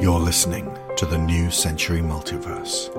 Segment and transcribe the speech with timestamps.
[0.00, 2.94] You're listening to the New Century Multiverse.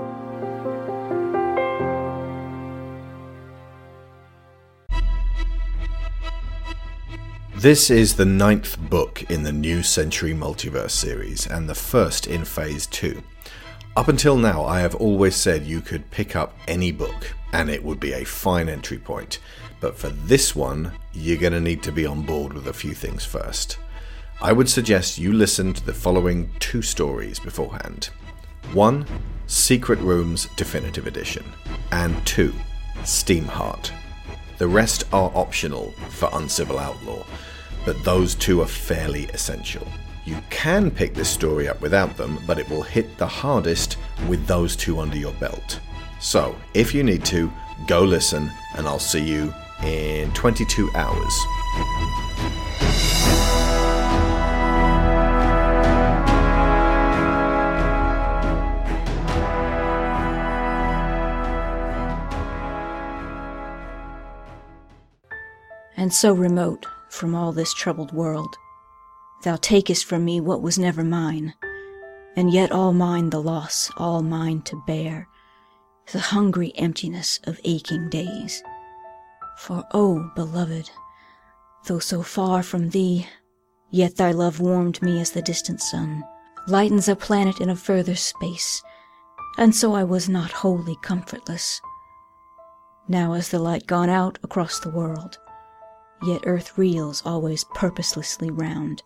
[7.56, 12.43] This is the ninth book in the New Century Multiverse series, and the first in
[12.43, 13.23] Phase 2.
[13.95, 17.81] Up until now, I have always said you could pick up any book, and it
[17.81, 19.39] would be a fine entry point.
[19.79, 22.93] But for this one, you're going to need to be on board with a few
[22.93, 23.77] things first.
[24.42, 28.09] I would suggest you listen to the following two stories beforehand.
[28.72, 29.05] One,
[29.48, 31.44] Secret Rooms Definitive Edition,
[31.91, 32.54] and two,
[33.02, 33.91] Steamheart.
[34.58, 37.26] The rest are optional for Uncivil Outlaw,
[37.86, 39.86] but those two are fairly essential.
[40.23, 43.98] You can pick this story up without them, but it will hit the hardest
[44.30, 45.82] with those two under your belt.
[46.21, 47.52] So, if you need to,
[47.88, 51.34] go listen, and I'll see you in 22 hours.
[66.00, 68.58] And so remote from all this troubled world.
[69.44, 71.53] Thou takest from me what was never mine,
[72.38, 75.27] and yet all mine the loss, all mine to bear,
[76.14, 78.64] the hungry emptiness of aching days.
[79.58, 80.89] For, O oh, beloved,
[81.86, 83.27] though so far from thee,
[83.92, 86.23] yet thy love warmed me as the distant sun
[86.66, 88.81] lightens a planet in a further space,
[89.58, 91.81] and so I was not wholly comfortless.
[93.09, 95.38] Now is the light gone out across the world,
[96.23, 99.03] yet earth reels always purposelessly round.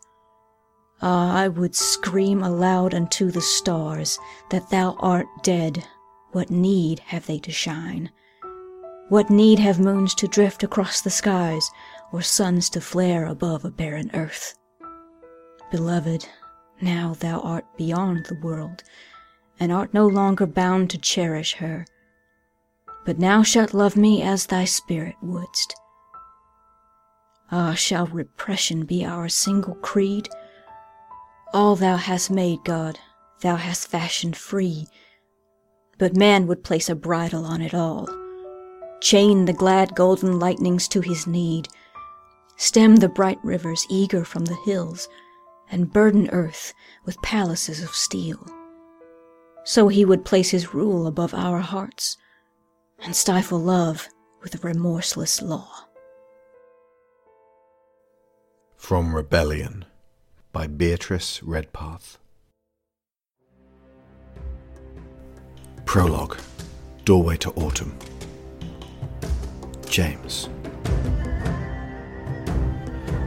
[1.01, 4.19] Ah, I would scream aloud unto the stars
[4.49, 5.85] that thou art dead.
[6.31, 8.09] What need have they to shine?
[9.09, 11.69] What need have moons to drift across the skies,
[12.11, 14.57] or suns to flare above a barren earth?
[15.71, 16.27] Beloved,
[16.81, 18.83] now thou art beyond the world,
[19.59, 21.85] and art no longer bound to cherish her,
[23.05, 25.75] but now shalt love me as thy spirit wouldst.
[27.55, 30.27] Ah, shall repression be our single creed?
[31.53, 32.97] All thou hast made, God,
[33.41, 34.87] thou hast fashioned free,
[35.99, 38.07] but man would place a bridle on it all,
[39.01, 41.67] chain the glad golden lightnings to his need,
[42.57, 45.07] stem the bright rivers eager from the hills,
[45.69, 46.73] and burden earth
[47.05, 48.43] with palaces of steel.
[49.63, 52.17] So he would place his rule above our hearts,
[53.03, 54.09] and stifle love
[54.41, 55.85] with a remorseless law.
[58.83, 59.85] From Rebellion
[60.51, 62.17] by Beatrice Redpath.
[65.85, 66.37] Prologue
[67.05, 67.97] Doorway to Autumn.
[69.87, 70.49] James.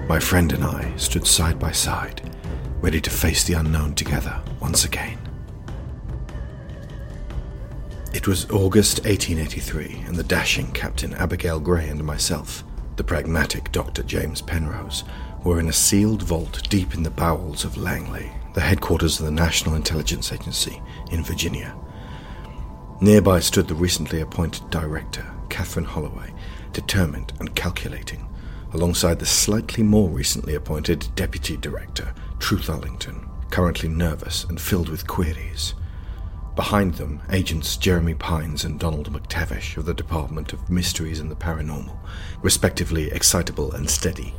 [0.07, 2.21] My friend and I stood side by side,
[2.83, 5.19] ready to face the unknown together once again.
[8.13, 12.63] It was August 1883, and the dashing Captain Abigail Grey and myself,
[12.97, 14.03] the pragmatic Dr.
[14.03, 15.03] James Penrose,
[15.47, 19.31] were in a sealed vault deep in the bowels of Langley, the headquarters of the
[19.31, 21.73] National Intelligence Agency in Virginia.
[23.01, 26.35] Nearby stood the recently appointed director, Katherine Holloway,
[26.73, 28.27] determined and calculating,
[28.73, 35.07] alongside the slightly more recently appointed deputy director, Truth Arlington, currently nervous and filled with
[35.07, 35.75] queries.
[36.57, 41.37] Behind them, agents Jeremy Pines and Donald McTavish of the Department of Mysteries and the
[41.37, 41.97] Paranormal,
[42.43, 44.35] respectively excitable and steady,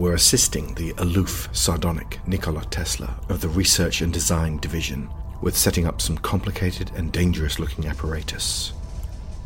[0.00, 5.10] were assisting the aloof, sardonic Nikola Tesla of the Research and Design Division
[5.42, 8.72] with setting up some complicated and dangerous looking apparatus.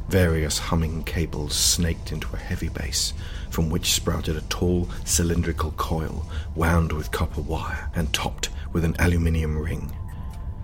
[0.09, 3.15] Various humming cables snaked into a heavy base,
[3.51, 8.95] from which sprouted a tall cylindrical coil wound with copper wire and topped with an
[9.01, 9.93] aluminium ring.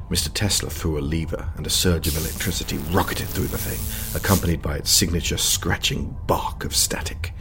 [0.08, 0.32] Mr.
[0.32, 4.76] Tesla threw a lever, and a surge of electricity rocketed through the thing, accompanied by
[4.76, 7.32] its signature scratching bark of static.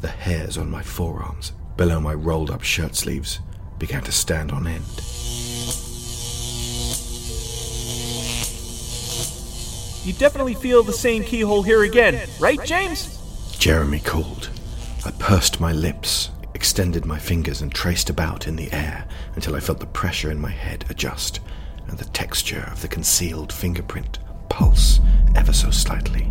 [0.00, 3.40] The hairs on my forearms below my rolled up shirt sleeves
[3.78, 4.84] began to stand on end.
[10.04, 13.18] You definitely feel the same keyhole here again, right, James?
[13.58, 14.50] Jeremy called.
[15.06, 19.60] I pursed my lips, extended my fingers, and traced about in the air until I
[19.60, 21.40] felt the pressure in my head adjust
[21.88, 24.18] and the texture of the concealed fingerprint
[24.50, 25.00] pulse
[25.34, 26.30] ever so slightly,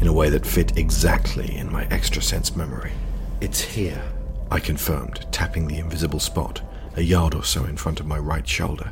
[0.00, 2.92] in a way that fit exactly in my extra sense memory.
[3.40, 4.02] It's here,
[4.50, 6.62] I confirmed, tapping the invisible spot
[6.96, 8.90] a yard or so in front of my right shoulder.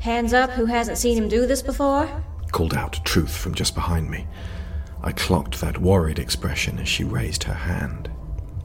[0.00, 2.22] Hands up, who hasn't seen him do this before?
[2.52, 4.26] Called out Truth from just behind me.
[5.02, 8.10] I clocked that worried expression as she raised her hand.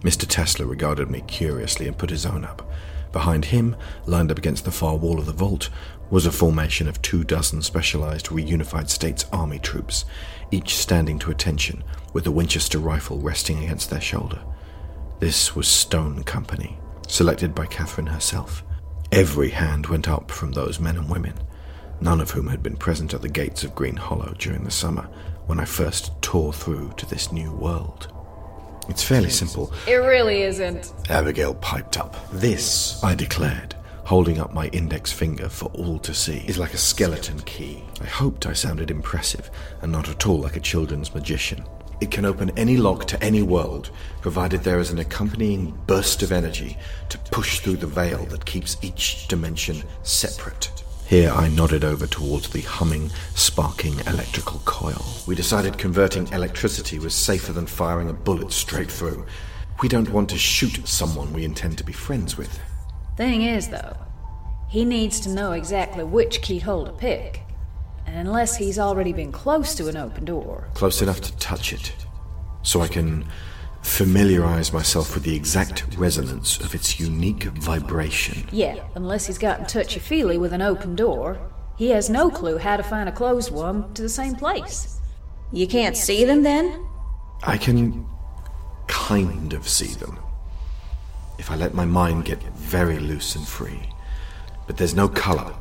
[0.01, 0.25] Mr.
[0.27, 2.69] Tesla regarded me curiously and put his own up,
[3.11, 5.69] Behind him, lined up against the far wall of the vault,
[6.09, 10.05] was a formation of two dozen specialized reunified states army troops,
[10.49, 11.83] each standing to attention
[12.13, 14.41] with a Winchester rifle resting against their shoulder.
[15.21, 18.63] This was Stone Company, selected by Katherine herself.
[19.11, 21.35] Every hand went up from those men and women,
[22.01, 25.03] none of whom had been present at the gates of Green Hollow during the summer
[25.45, 28.11] when I first tore through to this new world.
[28.89, 29.71] It's fairly simple.
[29.85, 30.91] It really isn't.
[31.07, 32.17] Abigail piped up.
[32.31, 33.75] This, I declared,
[34.05, 37.83] holding up my index finger for all to see, is like a skeleton key.
[38.01, 39.51] I hoped I sounded impressive
[39.83, 41.63] and not at all like a children's magician.
[42.01, 46.31] It can open any lock to any world, provided there is an accompanying burst of
[46.31, 46.77] energy
[47.09, 50.71] to push through the veil that keeps each dimension separate.
[51.05, 55.05] Here I nodded over towards the humming, sparking electrical coil.
[55.27, 59.25] We decided converting electricity was safer than firing a bullet straight through.
[59.83, 62.59] We don't want to shoot someone we intend to be friends with.
[63.15, 63.95] Thing is, though,
[64.69, 67.43] he needs to know exactly which keyhole to pick.
[68.05, 70.69] And unless he's already been close to an open door.
[70.73, 71.93] Close enough to touch it,
[72.63, 73.25] so I can
[73.81, 78.47] familiarize myself with the exact resonance of its unique vibration.
[78.51, 81.39] Yeah, unless he's gotten touchy feely with an open door,
[81.77, 84.99] he has no clue how to find a closed one to the same place.
[85.51, 86.85] You can't see them then?
[87.43, 88.05] I can
[88.87, 90.19] kind of see them
[91.39, 93.89] if I let my mind get very loose and free.
[94.67, 95.53] But there's no color,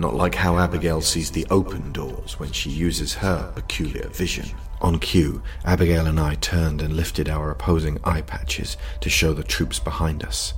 [0.00, 4.46] not like how Abigail sees the open doors when she uses her peculiar vision.
[4.80, 9.44] On cue, Abigail and I turned and lifted our opposing eye patches to show the
[9.44, 10.54] troops behind us.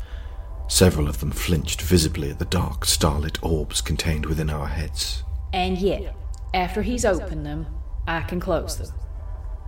[0.68, 5.24] Several of them flinched visibly at the dark, starlit orbs contained within our heads.
[5.52, 6.14] And yet,
[6.54, 7.66] after he's opened them,
[8.06, 8.96] I can close them.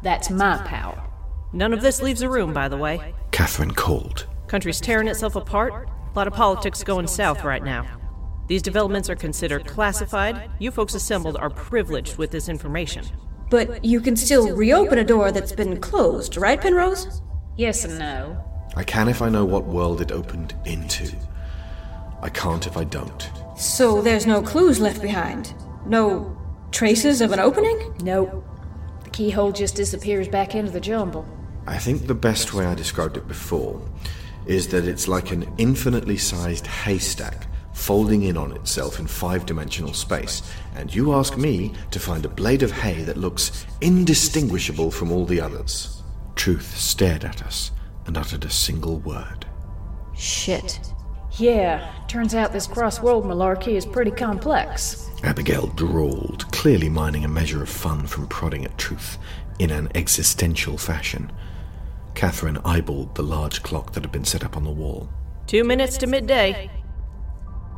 [0.02, 1.02] That's my power.
[1.52, 3.14] None of this leaves a room, by the way.
[3.32, 4.26] Katherine called.
[4.46, 5.88] Country's tearing itself apart.
[6.12, 7.86] A lot of politics going south right now.
[8.46, 10.50] These developments are considered classified.
[10.58, 13.06] You folks assembled are privileged with this information.
[13.50, 17.22] But you can still reopen a door that's been closed, right, Penrose?
[17.56, 18.36] Yes and no.
[18.76, 21.14] I can if I know what world it opened into.
[22.20, 23.30] I can't if I don't.
[23.56, 25.54] So there's no clues left behind?
[25.86, 26.36] No
[26.72, 27.94] traces of an opening?
[28.02, 28.44] Nope.
[29.04, 31.26] The keyhole just disappears back into the jumble.
[31.66, 33.80] I think the best way I described it before
[34.44, 37.46] is that it's like an infinitely sized haystack
[37.84, 40.42] folding in on itself in five dimensional space,
[40.74, 45.26] and you ask me to find a blade of hay that looks indistinguishable from all
[45.26, 46.02] the others.
[46.34, 47.72] Truth stared at us
[48.06, 49.44] and uttered a single word.
[50.16, 50.80] Shit.
[51.36, 55.10] Yeah, turns out this cross world malarkey is pretty complex.
[55.22, 59.18] Abigail drawled, clearly mining a measure of fun from prodding at truth
[59.58, 61.30] in an existential fashion.
[62.14, 65.10] Katherine eyeballed the large clock that had been set up on the wall.
[65.46, 66.70] Two minutes to midday.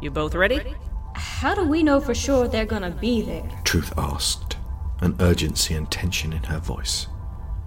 [0.00, 0.75] You both ready?
[1.14, 3.48] How do we know for sure they're gonna be there?
[3.64, 4.56] Truth asked,
[5.00, 7.06] an urgency and tension in her voice.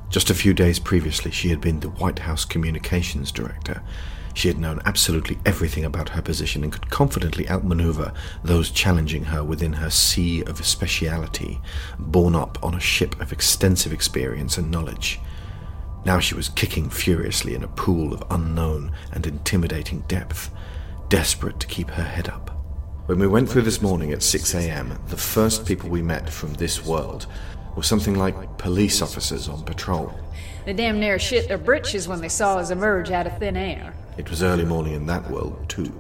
[0.10, 3.82] Just a few days previously, she had been the White House communications director.
[4.36, 9.44] She had known absolutely everything about her position and could confidently outmaneuver those challenging her
[9.44, 11.60] within her sea of speciality,
[11.98, 15.20] borne up on a ship of extensive experience and knowledge.
[16.06, 20.52] Now she was kicking furiously in a pool of unknown and intimidating depth,
[21.10, 22.52] desperate to keep her head up.
[23.08, 26.54] When we went through this morning at 6 a.m., the first people we met from
[26.54, 27.26] this world
[27.76, 30.14] were something like police officers on patrol.
[30.66, 33.96] They damn near shit their britches when they saw us emerge out of thin air.
[34.18, 35.92] It was early morning in that world, too.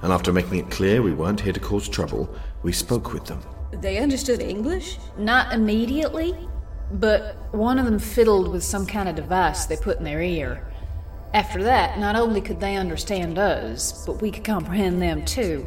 [0.00, 3.42] And after making it clear we weren't here to cause trouble, we spoke with them.
[3.72, 4.98] They understood English?
[5.18, 6.34] Not immediately,
[6.92, 10.71] but one of them fiddled with some kind of device they put in their ear.
[11.34, 15.66] After that, not only could they understand us, but we could comprehend them too.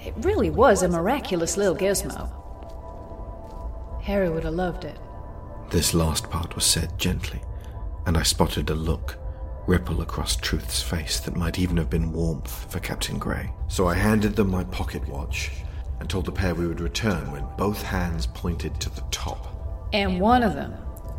[0.00, 2.30] It really was a miraculous little gizmo.
[4.02, 4.98] Harry would have loved it.
[5.70, 7.40] This last part was said gently,
[8.06, 9.16] and I spotted a look
[9.66, 13.50] ripple across Truth's face that might even have been warmth for Captain Grey.
[13.68, 15.52] So I handed them my pocket watch
[16.00, 19.88] and told the pair we would return when both hands pointed to the top.
[19.92, 20.74] And one of them,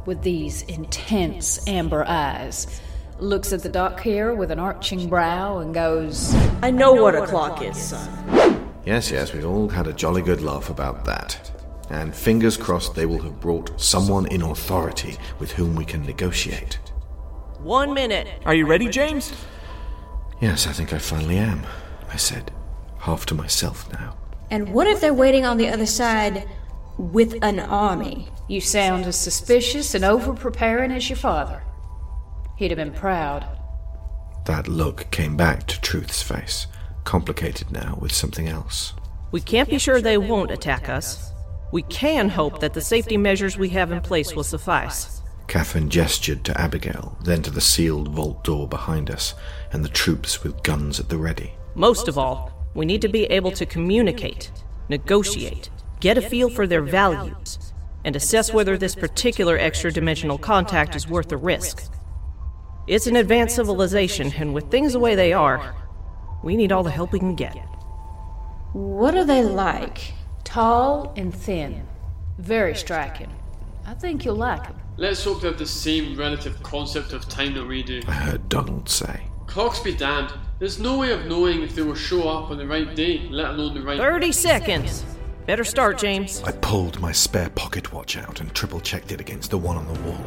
[0.06, 2.82] with these intense amber eyes,
[3.20, 7.26] looks at the dock here with an arching brow and goes, I know what a
[7.26, 8.72] clock is, son.
[8.86, 11.52] Yes, yes, we all had a jolly good laugh about that.
[11.90, 16.80] And fingers crossed they will have brought someone in authority with whom we can negotiate.
[17.60, 18.28] One minute.
[18.46, 19.34] Are you ready, James?
[20.42, 21.66] Yes, I think I finally am,
[22.12, 22.52] I said,
[23.00, 24.18] half to myself now.
[24.52, 26.48] And what if they're waiting on the other side
[26.98, 28.30] with an army?
[28.48, 31.64] You sound as suspicious and over preparing as your father.
[32.58, 33.46] He'd have been proud.
[34.46, 36.68] That look came back to Truth's face,
[37.04, 38.94] complicated now with something else.
[39.32, 41.32] We can't be sure they won't attack us.
[41.72, 45.22] We can hope that the safety measures we have in place will suffice.
[45.48, 49.34] Katherine gestured to Abigail, then to the sealed vault door behind us,
[49.74, 51.54] and the troops with guns at the ready.
[51.76, 54.52] Most of all, we need to be able to communicate,
[54.90, 55.70] negotiate,
[56.00, 57.74] get a feel for their values,
[58.06, 61.92] and assess whether this particular extra dimensional contact is worth the risk.
[62.88, 65.76] It's an advanced civilization, and with things the way they are,
[66.44, 67.56] we need all the help we can get.
[68.74, 70.14] What are they like?
[70.44, 71.88] Tall and thin.
[72.38, 73.34] Very striking.
[73.88, 74.80] I think you'll like them.
[74.98, 78.02] Let's hope they have the same relative concept of time that we do.
[78.08, 79.22] Uh, I heard Donald say.
[79.48, 80.34] Clocks be damned.
[80.60, 83.52] There's no way of knowing if they will show up on the right day, let
[83.52, 83.98] alone the right.
[83.98, 85.04] 30 seconds!
[85.48, 86.44] Better start, James.
[86.44, 89.92] I pulled my spare pocket watch out and triple checked it against the one on
[89.92, 90.26] the wall.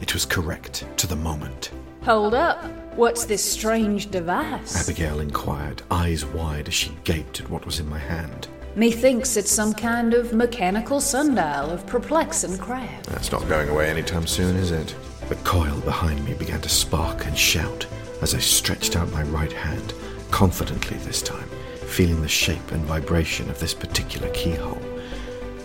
[0.00, 1.70] It was correct to the moment.
[2.04, 2.64] Hold up.
[2.96, 4.76] What's this strange device?
[4.76, 8.48] Abigail inquired, eyes wide as she gaped at what was in my hand.
[8.74, 13.06] Methinks it's some kind of mechanical sundial of perplexing craft.
[13.06, 14.96] That's not going away anytime soon, is it?
[15.28, 17.86] The coil behind me began to spark and shout
[18.20, 19.94] as I stretched out my right hand,
[20.32, 21.48] confidently this time,
[21.86, 24.82] feeling the shape and vibration of this particular keyhole.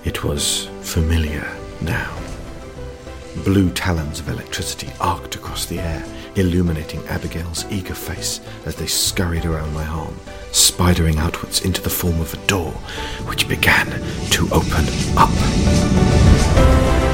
[0.05, 1.47] It was familiar
[1.81, 2.15] now.
[3.43, 6.03] Blue talons of electricity arced across the air,
[6.37, 10.13] illuminating Abigail's eager face as they scurried around my arm,
[10.51, 12.71] spidering outwards into the form of a door,
[13.27, 13.87] which began
[14.29, 14.85] to open
[15.17, 17.06] up.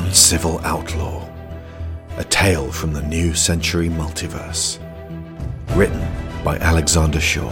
[0.00, 1.28] Uncivil Outlaw,
[2.16, 4.78] a tale from the new century multiverse.
[5.76, 6.00] Written
[6.42, 7.50] by Alexander Shaw.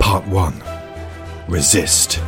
[0.00, 0.62] Part 1
[1.46, 2.22] Resist.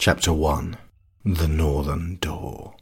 [0.00, 0.78] Chapter 1
[1.26, 2.74] The Northern Door.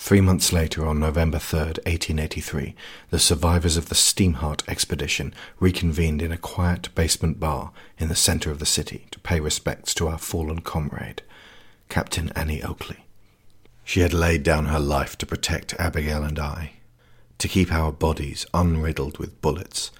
[0.00, 2.74] Three months later, on November 3rd, 1883,
[3.10, 8.52] the survivors of the Steamheart expedition reconvened in a quiet basement bar in the centre
[8.52, 11.22] of the city to pay respects to our fallen comrade,
[11.88, 13.04] Captain Annie Oakley.
[13.84, 16.74] She had laid down her life to protect Abigail and I,
[17.38, 19.90] to keep our bodies unriddled with bullets,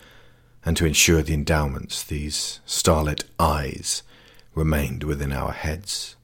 [0.64, 4.04] and to ensure the endowments, these starlit eyes,
[4.54, 6.14] remained within our heads.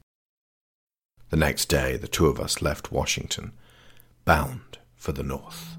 [1.31, 3.53] The next day, the two of us left Washington
[4.25, 5.77] bound for the north.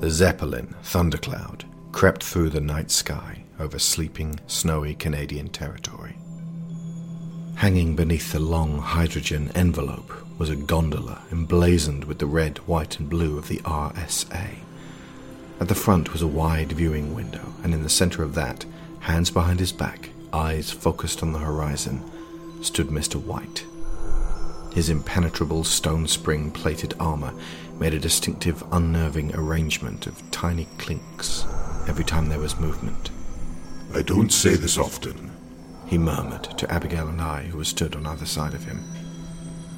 [0.00, 6.16] The Zeppelin, Thundercloud, crept through the night sky over sleeping, snowy Canadian territory.
[7.56, 13.10] Hanging beneath the long hydrogen envelope was a gondola emblazoned with the red, white, and
[13.10, 14.58] blue of the RSA.
[15.60, 18.64] At the front was a wide viewing window, and in the center of that,
[19.00, 22.02] hands behind his back, eyes focused on the horizon,
[22.62, 23.16] stood Mr.
[23.16, 23.64] Wight.
[24.74, 27.32] His impenetrable stone spring plated armor
[27.78, 31.44] made a distinctive, unnerving arrangement of tiny clinks
[31.88, 33.10] every time there was movement.
[33.94, 35.30] I don't say this often,
[35.86, 38.84] he murmured to Abigail and I, who stood on either side of him.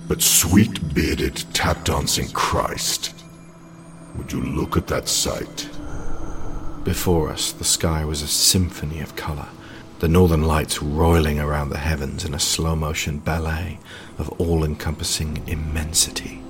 [0.08, 3.14] but sweet bearded tap dancing Christ.
[4.16, 5.68] Would you look at that sight?
[6.82, 9.46] Before us, the sky was a symphony of color,
[10.00, 13.78] the northern lights roiling around the heavens in a slow motion ballet
[14.16, 16.42] of all encompassing immensity.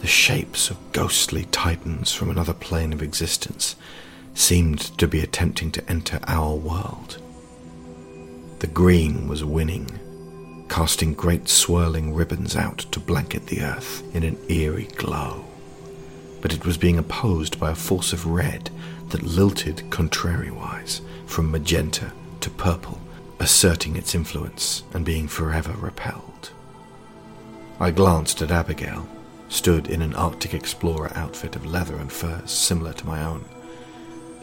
[0.00, 3.76] The shapes of ghostly titans from another plane of existence
[4.32, 7.18] seemed to be attempting to enter our world.
[8.60, 14.38] The green was winning, casting great swirling ribbons out to blanket the earth in an
[14.48, 15.44] eerie glow.
[16.40, 18.70] But it was being opposed by a force of red
[19.10, 22.10] that lilted contrariwise from magenta
[22.44, 23.00] to purple,
[23.40, 26.50] asserting its influence and being forever repelled.
[27.80, 29.08] I glanced at Abigail,
[29.48, 33.46] stood in an Arctic explorer outfit of leather and furs similar to my own.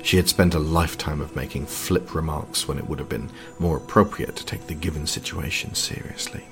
[0.01, 3.29] She had spent a lifetime of making flip remarks when it would have been
[3.59, 6.43] more appropriate to take the given situation seriously.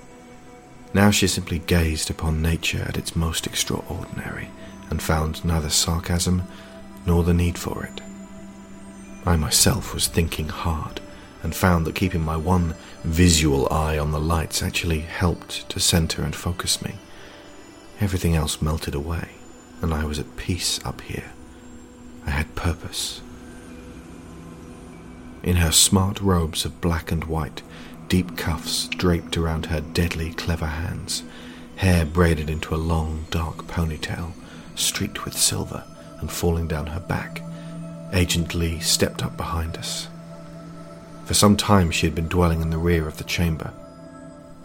[0.94, 4.50] Now she simply gazed upon nature at its most extraordinary
[4.92, 6.44] and found neither sarcasm
[7.08, 8.02] nor the need for it.
[9.26, 11.02] I myself was thinking hard,
[11.44, 16.24] and found that keeping my one visual eye on the lights actually helped to center
[16.24, 16.96] and focus me.
[18.02, 19.30] Everything else melted away,
[19.82, 21.32] and I was at peace up here.
[22.26, 23.22] I had purpose.
[25.44, 27.62] In her smart robes of black and white,
[28.10, 31.24] deep cuffs draped around her deadly clever hands,
[31.78, 34.34] hair braided into a long, dark ponytail,
[34.76, 35.84] streaked with silver
[36.20, 37.42] and falling down her back,
[38.12, 40.08] Agent Li stepped up behind us.
[41.30, 43.72] For some time she had been dwelling in the rear of the chamber,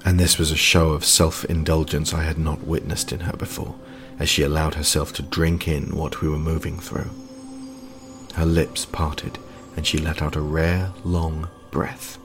[0.02, 3.74] and this was a show of self indulgence I had not witnessed in her before,
[4.18, 7.10] as she allowed herself to drink in what we were moving through.
[8.36, 9.38] Her lips parted,
[9.76, 12.16] and she let out a rare, long breath.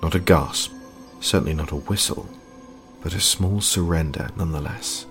[0.00, 0.72] Not a gasp,
[1.20, 2.30] certainly not a whistle,
[3.02, 5.04] but a small surrender nonetheless.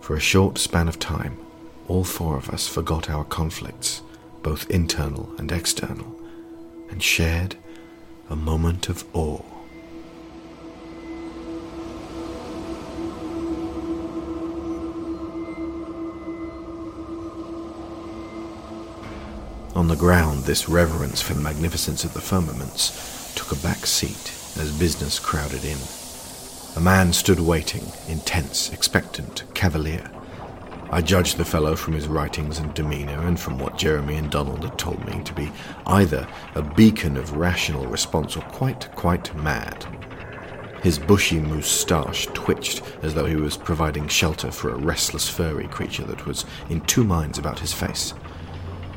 [0.00, 1.38] For a short span of time,
[1.86, 4.02] all four of us forgot our conflicts,
[4.42, 6.25] both internal and external,
[6.90, 7.56] and shared
[8.30, 9.42] a moment of awe.
[19.76, 24.32] On the ground, this reverence for the magnificence of the firmaments took a back seat
[24.58, 25.76] as business crowded in.
[26.76, 30.10] A man stood waiting, intense, expectant, cavalier.
[30.90, 34.62] I judged the fellow from his writings and demeanour, and from what Jeremy and Donald
[34.62, 35.50] had told me to be
[35.86, 39.84] either a beacon of rational response or quite, quite mad.
[40.82, 46.04] His bushy moustache twitched as though he was providing shelter for a restless furry creature
[46.04, 48.14] that was in two minds about his face.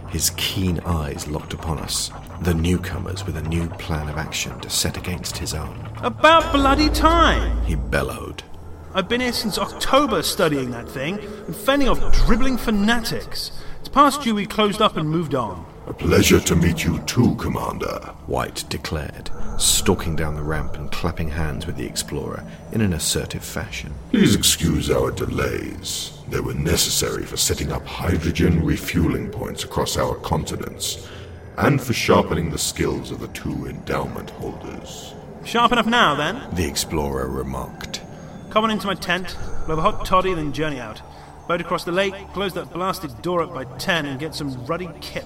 [0.09, 4.69] His keen eyes locked upon us, the newcomers with a new plan of action to
[4.69, 5.89] set against his own.
[6.01, 7.61] About bloody time!
[7.63, 8.43] He bellowed.
[8.91, 13.51] I've been here since October studying that thing and fending off dribbling fanatics.
[13.79, 15.63] It's past due we closed up and moved on.
[15.85, 18.15] A pleasure to meet you too, Commander.
[18.27, 19.29] Wight declared,
[19.59, 23.93] stalking down the ramp and clapping hands with the explorer in an assertive fashion.
[24.09, 26.17] Please excuse our delays.
[26.27, 31.07] They were necessary for setting up hydrogen refueling points across our continents,
[31.57, 35.13] and for sharpening the skills of the two endowment holders.
[35.45, 36.55] Sharp enough now, then?
[36.55, 38.01] The explorer remarked.
[38.49, 41.01] Come on into my tent, we'll have a hot toddy, then journey out.
[41.47, 44.89] Boat across the lake, close that blasted door up by ten, and get some ruddy
[45.01, 45.25] kip.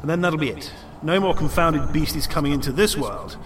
[0.00, 0.72] And then that'll be it.
[1.02, 3.36] No more confounded beasties coming into this world.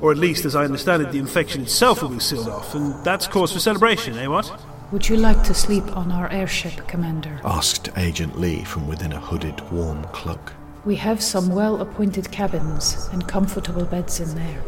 [0.00, 3.04] Or at least, as I understand it, the infection itself will be sealed off, and
[3.04, 4.50] that's cause for celebration, eh, what?
[4.92, 7.40] Would you like to sleep on our airship, Commander?
[7.44, 10.52] Asked Agent Li from within a hooded, warm cloak.
[10.84, 14.62] We have some well appointed cabins and comfortable beds in there.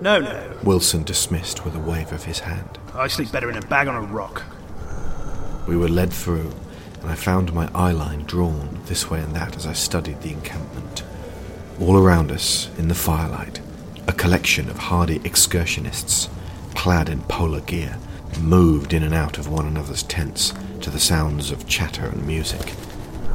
[0.00, 0.56] No, no.
[0.62, 2.78] Wilson dismissed with a wave of his hand.
[2.94, 4.44] I sleep better in a bag on a rock.
[5.66, 6.52] We were led through,
[7.02, 10.32] and I found my eye line drawn this way and that as I studied the
[10.32, 11.02] encampment.
[11.80, 13.60] All around us, in the firelight,
[14.06, 16.28] a collection of hardy excursionists,
[16.74, 17.98] clad in polar gear,
[18.40, 22.74] moved in and out of one another's tents to the sounds of chatter and music.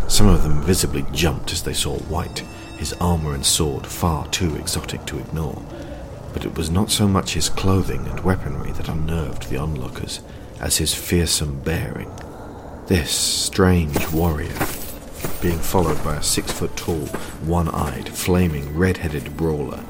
[0.08, 2.40] Some of them visibly jumped as they saw Wight,
[2.78, 5.62] his armor and sword far too exotic to ignore.
[6.34, 10.22] But it was not so much his clothing and weaponry that unnerved the onlookers
[10.60, 12.12] as his fearsome bearing.
[12.88, 14.54] This strange warrior,
[15.42, 17.06] being followed by a six foot tall,
[17.46, 19.84] one eyed, flaming, red headed brawler,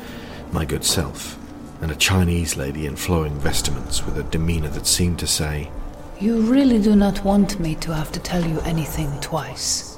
[0.51, 1.37] my good self,
[1.81, 5.71] and a Chinese lady in flowing vestments with a demeanour that seemed to say,
[6.19, 9.97] You really do not want me to have to tell you anything twice.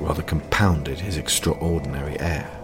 [0.00, 2.57] rather compounded his extraordinary air.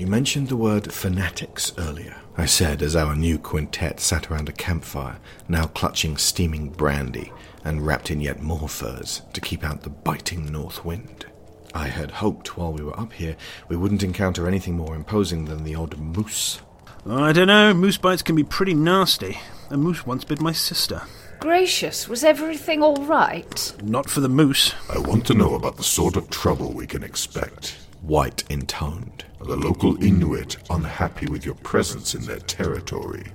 [0.00, 4.52] You mentioned the word fanatics earlier, I said as our new quintet sat around a
[4.52, 7.30] campfire, now clutching steaming brandy
[7.66, 11.26] and wrapped in yet more furs to keep out the biting north wind.
[11.74, 13.36] I had hoped while we were up here
[13.68, 16.62] we wouldn't encounter anything more imposing than the odd moose.
[17.06, 19.38] Uh, I don't know, moose bites can be pretty nasty.
[19.68, 21.02] A moose once bit my sister.
[21.40, 23.74] Gracious, was everything all right?
[23.82, 24.74] Not for the moose.
[24.88, 27.76] I want to know about the sort of trouble we can expect.
[28.02, 29.24] Wight intoned.
[29.40, 33.26] Are the local Inuit unhappy with your presence in their territory?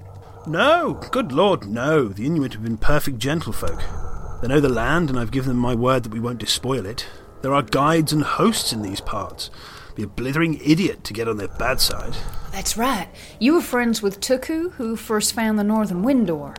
[0.48, 2.08] No, good lord, no.
[2.08, 4.42] The Inuit have been perfect gentlefolk.
[4.42, 7.08] They know the land, and I've given them my word that we won't despoil it.
[7.42, 9.50] There are guides and hosts in these parts.
[9.96, 12.16] Be a blithering idiot to get on their bad side.
[12.52, 13.08] That's right.
[13.40, 16.56] You were friends with Tuku, who first found the northern wind door.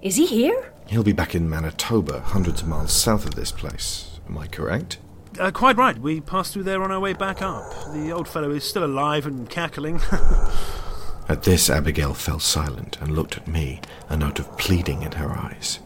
[0.00, 0.72] Is he here?
[0.86, 4.20] He'll be back in Manitoba, hundreds of miles south of this place.
[4.28, 4.98] Am I correct?
[5.38, 5.98] Uh, quite right.
[5.98, 7.92] We passed through there on our way back up.
[7.92, 10.00] The old fellow is still alive and cackling.
[11.28, 15.30] At this, Abigail fell silent and looked at me, a note of pleading in her
[15.30, 15.78] eyes.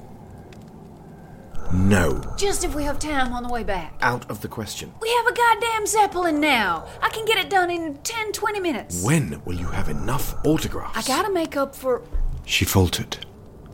[1.73, 2.23] No.
[2.37, 3.95] Just if we have time on the way back.
[4.01, 4.93] Out of the question.
[5.01, 6.87] We have a goddamn Zeppelin now.
[7.03, 9.05] I can get it done in 10, 20 minutes.
[9.05, 10.97] When will you have enough autographs?
[10.97, 12.03] I gotta make up for.
[12.45, 13.19] She faltered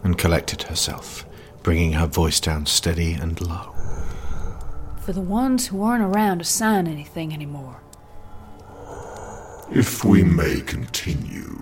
[0.03, 1.27] and collected herself,
[1.63, 3.72] bringing her voice down steady and low.
[5.03, 7.83] For the ones who aren't around to sign anything anymore.
[9.73, 11.61] If we may continue,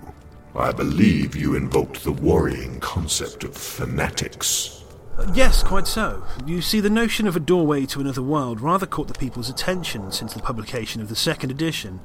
[0.55, 4.83] I believe you invoked the worrying concept of fanatics.
[5.17, 6.23] Uh, yes, quite so.
[6.45, 10.11] You see, the notion of a doorway to another world rather caught the people's attention
[10.11, 11.99] since the publication of the second edition.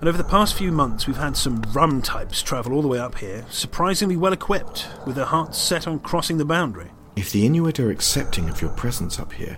[0.00, 2.98] And over the past few months, we've had some rum types travel all the way
[2.98, 6.90] up here, surprisingly well equipped, with their hearts set on crossing the boundary.
[7.16, 9.56] If the Inuit are accepting of your presence up here,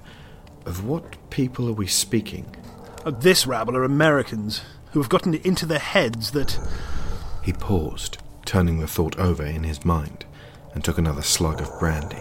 [0.66, 2.55] of what people are we speaking?
[3.05, 6.59] Uh, this rabble are Americans who have gotten it into their heads that.
[7.42, 10.26] He paused, turning the thought over in his mind,
[10.74, 12.20] and took another slug of brandy.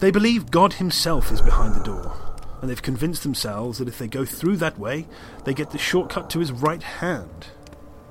[0.00, 2.16] They believe God Himself is behind the door,
[2.60, 5.06] and they've convinced themselves that if they go through that way,
[5.44, 7.48] they get the shortcut to His right hand.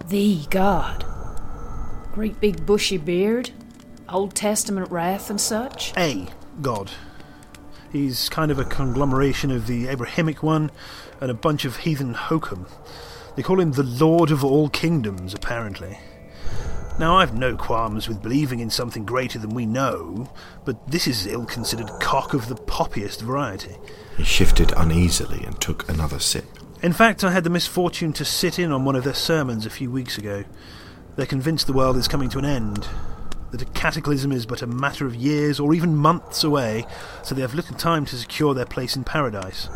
[0.08, 1.06] The God.
[2.14, 3.52] Great big bushy beard,
[4.10, 5.94] Old Testament wrath and such.
[5.98, 6.28] A
[6.62, 6.92] God.
[7.92, 10.72] He's kind of a conglomeration of the Abrahamic one
[11.22, 12.68] and a bunch of heathen hokum.
[13.36, 16.00] They call him the Lord of all kingdoms, apparently.
[17.00, 20.32] Now, I've no qualms with believing in something greater than we know,
[20.66, 23.76] but this is ill considered cock of the poppiest variety.
[24.18, 26.46] He shifted uneasily and took another sip.
[26.82, 29.70] In fact, I had the misfortune to sit in on one of their sermons a
[29.70, 30.44] few weeks ago.
[31.16, 32.88] They're convinced the world is coming to an end,
[33.52, 36.86] that a cataclysm is but a matter of years or even months away,
[37.24, 39.70] so they have little time to secure their place in paradise.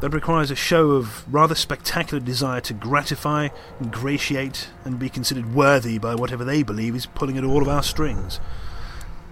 [0.00, 3.48] That requires a show of rather spectacular desire to gratify,
[3.80, 7.82] ingratiate, and be considered worthy by whatever they believe is pulling at all of our
[7.82, 8.38] strings.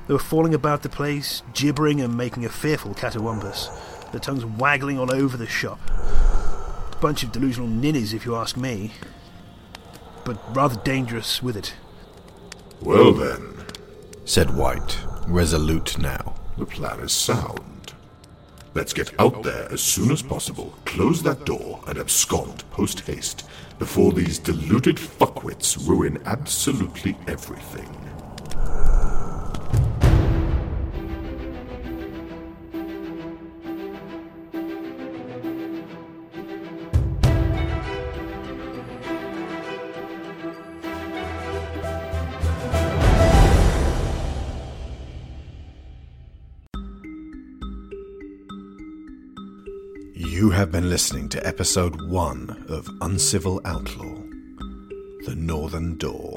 [0.07, 3.69] They were falling about the place, gibbering and making a fearful catawampus,
[4.13, 5.79] their tongues waggling all over the shop.
[5.91, 8.93] A Bunch of delusional ninnies, if you ask me,
[10.25, 11.75] but rather dangerous with it.
[12.83, 13.55] Well then,
[14.25, 16.35] said Wight, resolute now.
[16.59, 17.93] The plan is sound.
[18.75, 23.49] Let's get out there as soon as possible, close that door, and abscond post haste
[23.79, 27.89] before these deluded fuckwits ruin absolutely everything.
[50.53, 54.23] Have been listening to episode one of Uncivil Outlaw
[55.25, 56.35] The Northern Door.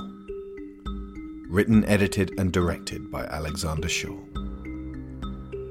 [1.48, 4.18] Written, edited, and directed by Alexander Shaw.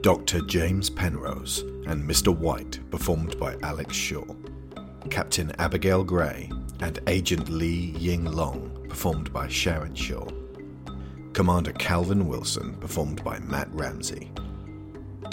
[0.03, 0.43] Dr.
[0.43, 2.37] James Penrose and Mr.
[2.37, 4.25] Wight, performed by Alex Shaw.
[5.11, 6.49] Captain Abigail Grey
[6.81, 10.29] and Agent Li Ying Long, performed by Sharon Shaw.
[11.33, 14.31] Commander Calvin Wilson, performed by Matt Ramsey.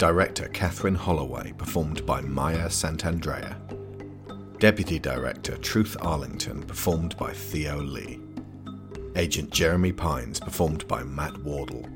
[0.02, 3.56] Director Katherine Holloway, performed by Maya Santandrea.
[4.58, 8.18] Deputy Director Truth Arlington, performed by Theo Leigh.
[9.14, 11.88] Agent Jeremy Pines, performed by Matt Wardle.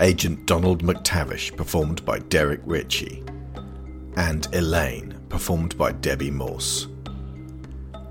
[0.00, 3.22] Agent Donald McTavish, performed by Derrick Ritchie.
[4.16, 6.88] And Elain, performed by Debbie Morse.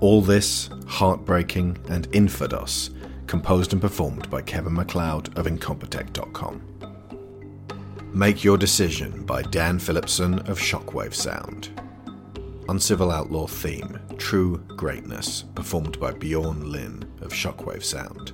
[0.00, 2.94] All this, heartbreaking, and infados,
[3.26, 6.85] composed and performed by Kevin MacLeod of Incompetech.com.
[8.16, 11.78] Make Your Decision by Dan Phillipson of Shockwave Sound.
[12.66, 18.32] Uncivil Outlaw theme, True Greatness, performed by Bjorn Lynne of Shockwave Sound.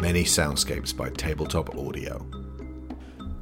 [0.00, 2.26] Many soundscapes by Tabletop Audio.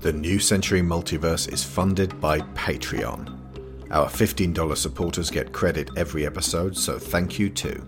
[0.01, 3.93] The New Century Multiverse is funded by Patreon.
[3.93, 7.81] Our $15 supporters get credit every episode, so thank you to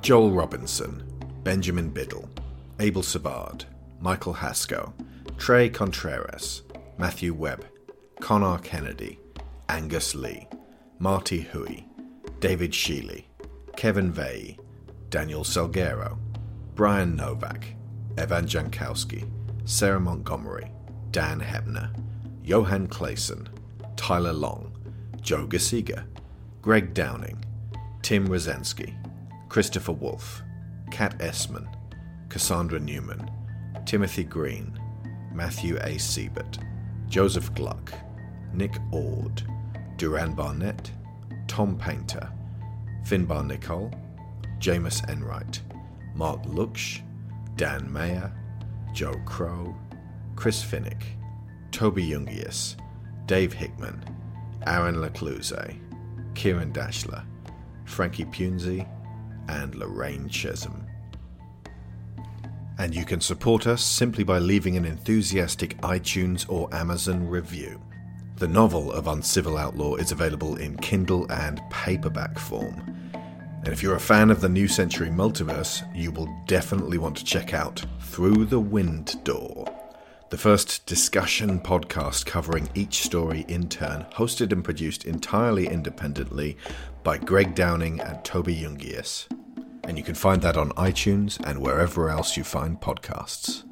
[0.00, 1.02] Joel Robinson,
[1.42, 2.30] Benjamin Biddle,
[2.78, 3.64] Abel Savard,
[4.00, 4.92] Michael Hasko,
[5.42, 6.62] Tre Contreras,
[6.98, 7.66] Matthew Webb,
[8.20, 9.18] Conar Kennedy,
[9.68, 10.46] Angus Lee,
[11.00, 11.84] Marty Hooie,
[12.38, 13.24] David Shealy,
[13.76, 14.56] Kevin Veighy,
[15.10, 16.16] Daniel Salgueiro,
[16.76, 17.74] Bryan Novak,
[18.16, 19.28] Evan Jankowski,
[19.64, 20.70] Sarah Montgomery,
[21.10, 21.92] Dan Hoeppner,
[22.44, 23.48] Johan Claesson,
[23.96, 24.72] Tylor Long,
[25.22, 26.04] Jo Gisiger,
[26.60, 27.44] Greg Downing,
[28.02, 28.94] Tim Rozenski,
[29.48, 30.40] Christopher Wolfe,
[30.92, 31.68] Kat Essmann,
[32.28, 33.28] Cassandra Newman,
[33.86, 34.78] Timothy Green,
[35.34, 35.96] Matthew A.
[35.96, 36.58] Seibert,
[37.08, 37.92] Joseph Gluck,
[38.52, 39.42] Nick Ord,
[39.96, 40.90] Duran Barnett,
[41.48, 42.30] Tom Painter,
[43.04, 43.92] Finbar Nicholl,
[44.58, 45.60] Jamas Enright,
[46.14, 47.00] Marc Lucksch,
[47.56, 48.32] Dan Mayer,
[48.92, 49.74] Joe Crow,
[50.36, 51.02] Chris Finik,
[51.70, 52.76] Toby Jungius,
[53.26, 54.04] Dave Hickman,
[54.66, 55.78] Aaron LaCluyze,
[56.34, 57.24] Ciaran Dashler,
[57.84, 58.86] Frankie Punzi,
[59.48, 60.81] and Lorraine Chisholm.
[62.82, 67.80] And you can support us simply by leaving an enthusiastic iTunes or Amazon review.
[68.38, 72.82] The novel of Uncivil Outlaw is available in Kindle and paperback form.
[73.64, 77.24] And if you're a fan of the New Century Multiverse, you will definitely want to
[77.24, 79.72] check out Through the Wind Door,
[80.30, 86.56] the first discussion podcast covering each story in turn, hosted and produced entirely independently
[87.04, 89.28] by Greg Downing and Toby Jungius.
[89.84, 93.64] And you can find that on iTunes and wherever else you find podcasts.